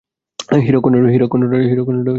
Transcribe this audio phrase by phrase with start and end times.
[0.65, 1.97] হীরকখণ্ডটা, general!